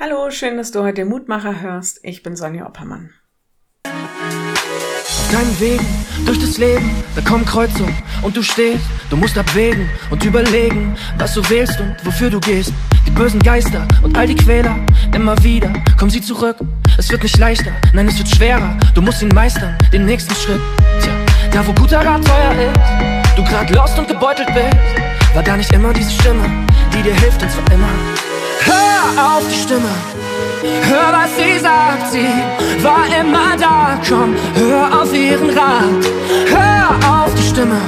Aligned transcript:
Hallo, 0.00 0.30
schön, 0.30 0.56
dass 0.56 0.70
du 0.70 0.84
heute 0.84 1.04
Mutmacher 1.04 1.60
hörst. 1.60 1.98
Ich 2.04 2.22
bin 2.22 2.36
Sonja 2.36 2.66
Oppermann. 2.66 3.10
Auf 3.84 5.28
deinen 5.32 5.58
Wegen 5.58 5.84
durch 6.24 6.38
das 6.38 6.56
Leben, 6.56 6.88
da 7.16 7.20
kommen 7.20 7.44
Kreuzungen 7.44 7.96
und 8.22 8.36
du 8.36 8.42
stehst. 8.44 8.84
Du 9.10 9.16
musst 9.16 9.36
abwägen 9.36 9.90
und 10.10 10.24
überlegen, 10.24 10.96
was 11.18 11.34
du 11.34 11.42
wählst 11.50 11.80
und 11.80 11.96
wofür 12.04 12.30
du 12.30 12.38
gehst. 12.38 12.72
Die 13.08 13.10
bösen 13.10 13.40
Geister 13.40 13.88
und 14.04 14.16
all 14.16 14.28
die 14.28 14.36
Quäler, 14.36 14.76
immer 15.12 15.36
wieder 15.42 15.72
kommen 15.98 16.12
sie 16.12 16.22
zurück. 16.22 16.58
Es 16.96 17.10
wird 17.10 17.24
nicht 17.24 17.36
leichter, 17.36 17.72
nein, 17.92 18.06
es 18.06 18.18
wird 18.18 18.28
schwerer. 18.28 18.78
Du 18.94 19.02
musst 19.02 19.20
ihn 19.20 19.34
meistern, 19.34 19.76
den 19.92 20.06
nächsten 20.06 20.34
Schritt. 20.36 20.60
Tja, 21.02 21.12
da 21.50 21.66
wo 21.66 21.72
guter 21.72 22.06
Rat 22.06 22.24
teuer 22.24 22.52
ist, 22.52 23.36
du 23.36 23.42
grad 23.42 23.68
lost 23.70 23.98
und 23.98 24.06
gebeutelt 24.06 24.54
bist, 24.54 24.76
war 25.34 25.42
da 25.42 25.56
nicht 25.56 25.72
immer 25.72 25.92
diese 25.92 26.12
Stimme, 26.12 26.48
die 26.94 27.02
dir 27.02 27.14
hilft 27.14 27.42
und 27.42 27.50
zwar 27.50 27.72
immer. 27.72 28.27
Hör 28.68 29.36
auf 29.36 29.44
die 29.48 29.60
Stimme, 29.64 29.94
hör 30.88 31.12
was 31.12 31.36
sie 31.36 31.58
sagt, 31.58 32.12
sie 32.12 32.28
war 32.84 33.06
immer 33.20 33.56
da. 33.56 34.00
Komm, 34.08 34.36
hör 34.54 35.02
auf 35.02 35.12
ihren 35.12 35.50
Rat, 35.50 36.04
hör 36.48 36.88
auf 37.10 37.34
die 37.34 37.42
Stimme, 37.42 37.80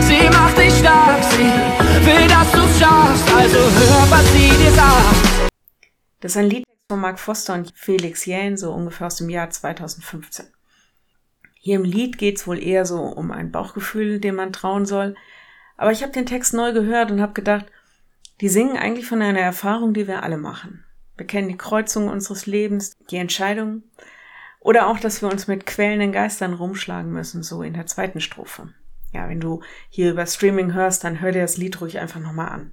sie 0.00 0.28
macht 0.28 0.58
dich 0.58 0.74
stark, 0.74 1.22
sie 1.32 1.52
will, 2.06 2.26
dass 2.28 2.50
du 2.52 2.60
schaffst, 2.78 3.34
also 3.34 3.58
hör, 3.58 4.10
was 4.10 4.32
sie 4.32 4.50
dir 4.50 4.72
sagt. 4.72 5.52
Das 6.20 6.32
ist 6.32 6.36
ein 6.36 6.50
Lied 6.50 6.64
von 6.88 7.00
Mark 7.00 7.18
Foster 7.18 7.54
und 7.54 7.72
Felix 7.74 8.26
Jähn, 8.26 8.56
so 8.56 8.72
ungefähr 8.72 9.06
aus 9.06 9.16
dem 9.16 9.28
Jahr 9.28 9.50
2015. 9.50 10.46
Hier 11.64 11.76
im 11.76 11.84
Lied 11.84 12.18
geht 12.18 12.38
es 12.38 12.46
wohl 12.46 12.62
eher 12.62 12.84
so 12.84 12.98
um 12.98 13.30
ein 13.30 13.52
Bauchgefühl, 13.52 14.18
dem 14.18 14.34
man 14.34 14.52
trauen 14.52 14.84
soll. 14.84 15.14
Aber 15.76 15.92
ich 15.92 16.02
habe 16.02 16.12
den 16.12 16.26
Text 16.26 16.54
neu 16.54 16.72
gehört 16.72 17.10
und 17.10 17.20
habe 17.20 17.32
gedacht, 17.32 17.66
die 18.42 18.48
singen 18.48 18.76
eigentlich 18.76 19.06
von 19.06 19.22
einer 19.22 19.40
Erfahrung, 19.40 19.94
die 19.94 20.08
wir 20.08 20.24
alle 20.24 20.36
machen. 20.36 20.84
Wir 21.16 21.26
kennen 21.26 21.48
die 21.48 21.56
Kreuzungen 21.56 22.08
unseres 22.08 22.46
Lebens, 22.46 22.98
die 23.08 23.16
Entscheidungen 23.16 23.84
oder 24.58 24.88
auch, 24.88 24.98
dass 24.98 25.22
wir 25.22 25.30
uns 25.30 25.46
mit 25.46 25.64
quälenden 25.64 26.10
Geistern 26.10 26.52
rumschlagen 26.52 27.12
müssen, 27.12 27.44
so 27.44 27.62
in 27.62 27.72
der 27.72 27.86
zweiten 27.86 28.20
Strophe. 28.20 28.74
Ja, 29.12 29.28
wenn 29.28 29.38
du 29.38 29.62
hier 29.90 30.10
über 30.10 30.26
Streaming 30.26 30.74
hörst, 30.74 31.04
dann 31.04 31.20
hör 31.20 31.30
dir 31.30 31.42
das 31.42 31.56
Lied 31.56 31.80
ruhig 31.80 32.00
einfach 32.00 32.18
nochmal 32.18 32.48
an. 32.48 32.72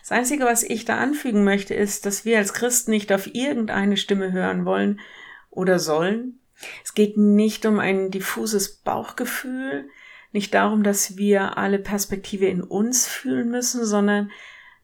Das 0.00 0.12
Einzige, 0.12 0.44
was 0.44 0.62
ich 0.62 0.86
da 0.86 0.96
anfügen 0.96 1.44
möchte, 1.44 1.74
ist, 1.74 2.06
dass 2.06 2.24
wir 2.24 2.38
als 2.38 2.54
Christen 2.54 2.92
nicht 2.92 3.12
auf 3.12 3.34
irgendeine 3.34 3.98
Stimme 3.98 4.32
hören 4.32 4.64
wollen 4.64 4.98
oder 5.50 5.78
sollen. 5.78 6.40
Es 6.82 6.94
geht 6.94 7.18
nicht 7.18 7.66
um 7.66 7.80
ein 7.80 8.10
diffuses 8.10 8.76
Bauchgefühl, 8.76 9.90
nicht 10.32 10.54
darum, 10.54 10.82
dass 10.82 11.18
wir 11.18 11.58
alle 11.58 11.78
Perspektive 11.78 12.46
in 12.46 12.62
uns 12.62 13.06
fühlen 13.06 13.50
müssen, 13.50 13.84
sondern 13.84 14.30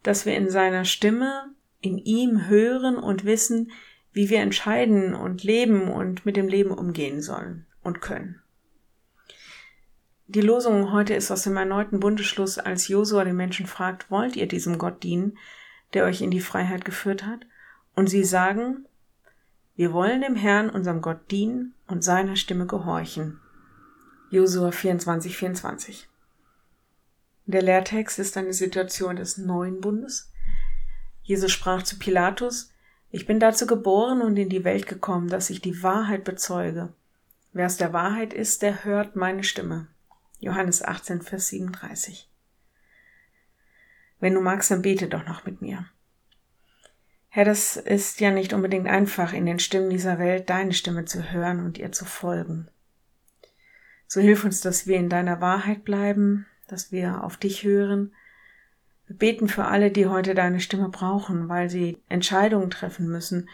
dass 0.02 0.26
wir 0.26 0.36
in 0.36 0.50
seiner 0.50 0.84
Stimme, 0.84 1.54
in 1.80 1.98
ihm 1.98 2.48
hören 2.48 2.96
und 2.96 3.24
wissen, 3.24 3.70
wie 4.12 4.28
wir 4.28 4.40
entscheiden 4.40 5.14
und 5.14 5.44
leben 5.44 5.88
und 5.88 6.26
mit 6.26 6.36
dem 6.36 6.48
Leben 6.48 6.72
umgehen 6.72 7.22
sollen 7.22 7.66
und 7.82 8.00
können. 8.00 8.42
Die 10.26 10.40
Losung 10.40 10.92
heute 10.92 11.14
ist 11.14 11.30
aus 11.30 11.42
dem 11.42 11.56
erneuten 11.56 11.98
Bundesschluss, 11.98 12.58
als 12.58 12.86
Josua 12.88 13.24
den 13.24 13.36
Menschen 13.36 13.66
fragt, 13.66 14.10
wollt 14.10 14.36
ihr 14.36 14.46
diesem 14.46 14.78
Gott 14.78 15.02
dienen, 15.02 15.36
der 15.92 16.04
euch 16.04 16.22
in 16.22 16.30
die 16.30 16.40
Freiheit 16.40 16.84
geführt 16.84 17.26
hat? 17.26 17.40
Und 17.96 18.08
sie 18.08 18.22
sagen, 18.22 18.86
wir 19.74 19.92
wollen 19.92 20.20
dem 20.20 20.36
Herrn, 20.36 20.70
unserem 20.70 21.00
Gott, 21.00 21.30
dienen 21.30 21.74
und 21.88 22.04
seiner 22.04 22.36
Stimme 22.36 22.66
gehorchen. 22.66 23.40
Josua 24.30 24.70
24, 24.70 25.36
24. 25.36 26.08
Der 27.50 27.62
Lehrtext 27.62 28.20
ist 28.20 28.36
eine 28.36 28.52
Situation 28.52 29.16
des 29.16 29.36
neuen 29.36 29.80
Bundes. 29.80 30.30
Jesus 31.24 31.50
sprach 31.50 31.82
zu 31.82 31.98
Pilatus, 31.98 32.72
ich 33.10 33.26
bin 33.26 33.40
dazu 33.40 33.66
geboren 33.66 34.22
und 34.22 34.36
in 34.36 34.48
die 34.48 34.62
Welt 34.62 34.86
gekommen, 34.86 35.28
dass 35.28 35.50
ich 35.50 35.60
die 35.60 35.82
Wahrheit 35.82 36.22
bezeuge. 36.22 36.92
Wer 37.52 37.66
aus 37.66 37.76
der 37.76 37.92
Wahrheit 37.92 38.32
ist, 38.32 38.62
der 38.62 38.84
hört 38.84 39.16
meine 39.16 39.42
Stimme. 39.42 39.88
Johannes 40.38 40.80
18, 40.84 41.22
Vers 41.22 41.48
37. 41.48 42.30
Wenn 44.20 44.34
du 44.34 44.40
magst, 44.40 44.70
dann 44.70 44.82
bete 44.82 45.08
doch 45.08 45.26
noch 45.26 45.44
mit 45.44 45.60
mir. 45.60 45.86
Herr, 47.30 47.44
das 47.44 47.76
ist 47.76 48.20
ja 48.20 48.30
nicht 48.30 48.52
unbedingt 48.52 48.86
einfach, 48.86 49.32
in 49.32 49.44
den 49.44 49.58
Stimmen 49.58 49.90
dieser 49.90 50.20
Welt 50.20 50.48
deine 50.48 50.72
Stimme 50.72 51.04
zu 51.04 51.32
hören 51.32 51.64
und 51.64 51.78
ihr 51.78 51.90
zu 51.90 52.04
folgen. 52.04 52.68
So 54.06 54.20
hilf 54.20 54.44
uns, 54.44 54.60
dass 54.60 54.86
wir 54.86 54.98
in 54.98 55.08
deiner 55.08 55.40
Wahrheit 55.40 55.84
bleiben, 55.84 56.46
dass 56.70 56.92
wir 56.92 57.24
auf 57.24 57.36
dich 57.36 57.64
hören. 57.64 58.14
Wir 59.06 59.16
beten 59.16 59.48
für 59.48 59.64
alle, 59.64 59.90
die 59.90 60.06
heute 60.06 60.34
deine 60.34 60.60
Stimme 60.60 60.88
brauchen, 60.88 61.48
weil 61.48 61.68
sie 61.68 61.98
Entscheidungen 62.08 62.70
treffen 62.70 63.08
müssen 63.08 63.48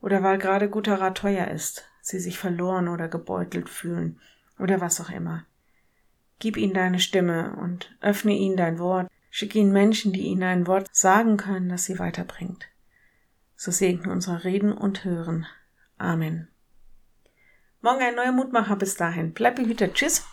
oder 0.00 0.22
weil 0.22 0.38
gerade 0.38 0.68
guter 0.68 1.00
Rat 1.00 1.18
teuer 1.18 1.48
ist, 1.48 1.88
sie 2.00 2.20
sich 2.20 2.38
verloren 2.38 2.88
oder 2.88 3.08
gebeutelt 3.08 3.68
fühlen 3.68 4.20
oder 4.58 4.80
was 4.80 5.00
auch 5.00 5.10
immer. 5.10 5.44
Gib 6.38 6.56
ihnen 6.56 6.74
deine 6.74 6.98
Stimme 6.98 7.56
und 7.56 7.96
öffne 8.00 8.32
ihnen 8.32 8.56
dein 8.56 8.78
Wort. 8.78 9.08
Schick 9.30 9.54
ihnen 9.54 9.72
Menschen, 9.72 10.12
die 10.12 10.22
ihnen 10.22 10.42
ein 10.42 10.66
Wort 10.66 10.88
sagen 10.94 11.36
können, 11.36 11.68
das 11.68 11.84
sie 11.84 11.98
weiterbringt. 11.98 12.68
So 13.56 13.70
segne 13.70 14.12
unsere 14.12 14.44
Reden 14.44 14.72
und 14.72 15.04
Hören. 15.04 15.46
Amen. 15.98 16.48
Morgen 17.80 18.02
ein 18.02 18.16
neuer 18.16 18.32
Mutmacher. 18.32 18.76
Bis 18.76 18.96
dahin. 18.96 19.32
Bleib 19.32 19.56
behütet. 19.56 19.94
Tschüss. 19.94 20.24